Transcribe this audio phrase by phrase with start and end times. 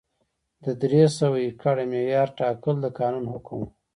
[0.63, 3.63] د درې سوه ایکره معیار ټاکل د قانون حکم و.